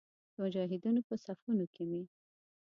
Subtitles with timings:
[0.33, 2.01] د مجاهدینو په صفونو کې مې.